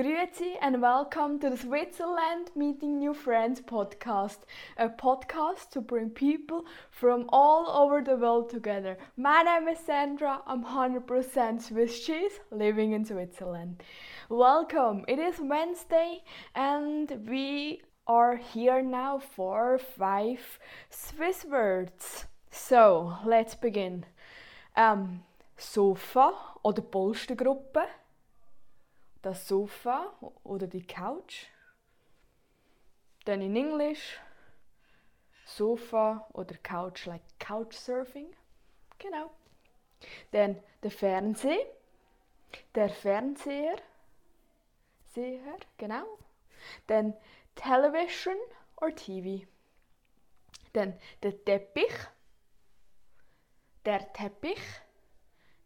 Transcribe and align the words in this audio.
Grüezi 0.00 0.56
and 0.62 0.80
welcome 0.80 1.38
to 1.40 1.50
the 1.50 1.58
Switzerland 1.58 2.50
Meeting 2.56 2.98
New 2.98 3.12
Friends 3.12 3.60
podcast, 3.60 4.38
a 4.78 4.88
podcast 4.88 5.68
to 5.72 5.82
bring 5.82 6.08
people 6.08 6.64
from 6.90 7.26
all 7.28 7.68
over 7.68 8.00
the 8.00 8.16
world 8.16 8.48
together. 8.48 8.96
My 9.18 9.42
name 9.42 9.68
is 9.68 9.78
Sandra, 9.78 10.40
I'm 10.46 10.64
100% 10.64 11.60
Swiss 11.60 12.00
cheese 12.00 12.40
living 12.50 12.92
in 12.92 13.04
Switzerland. 13.04 13.82
Welcome, 14.30 15.04
it 15.06 15.18
is 15.18 15.34
Wednesday 15.38 16.22
and 16.54 17.28
we 17.28 17.82
are 18.06 18.36
here 18.36 18.80
now 18.80 19.18
for 19.18 19.76
five 19.76 20.58
Swiss 20.88 21.44
words. 21.44 22.24
So, 22.50 23.18
let's 23.26 23.54
begin. 23.54 24.06
Um, 24.78 25.24
Sofa 25.58 26.32
oder 26.64 26.80
Polstergruppe 26.80 27.86
das 29.22 29.46
Sofa 29.46 30.12
oder 30.44 30.66
die 30.66 30.86
Couch. 30.86 31.46
Dann 33.24 33.42
in 33.42 33.54
Englisch 33.54 34.20
Sofa 35.44 36.28
oder 36.32 36.56
Couch, 36.58 37.06
like 37.06 37.22
Couchsurfing. 37.38 38.34
Genau. 38.98 39.30
Dann 40.30 40.62
der 40.82 40.90
Fernseher. 40.90 41.66
Der 42.74 42.88
Fernseher. 42.88 43.76
Seher, 45.12 45.56
genau. 45.76 46.06
Dann 46.86 47.14
Television 47.56 48.36
or 48.76 48.94
TV. 48.94 49.46
Dann 50.72 50.98
der 51.22 51.44
Teppich. 51.44 51.92
Der 53.84 54.12
Teppich. 54.12 54.62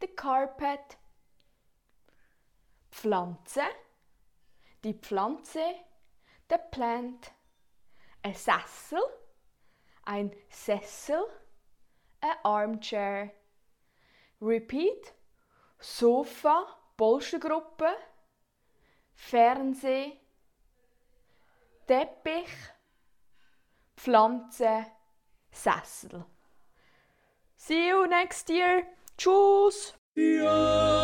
The 0.00 0.08
carpet 0.08 0.98
Pflanze, 3.04 3.60
die 4.82 4.94
Pflanze, 4.94 5.60
der 6.48 6.56
Plant, 6.56 7.32
ein 8.22 8.32
Sessel, 8.32 9.02
ein 10.04 10.34
Sessel, 10.48 11.22
ein 12.22 12.36
Armchair. 12.44 13.30
Repeat, 14.40 15.12
Sofa, 15.78 16.66
Polstergruppe, 16.96 17.94
Fernseh, 19.12 20.18
Teppich, 21.86 22.48
Pflanze, 23.98 24.86
Sessel. 25.50 26.24
See 27.56 27.90
you 27.90 28.06
next 28.06 28.48
year. 28.48 28.86
Tschüss. 29.18 29.92
Ja, 30.14 31.03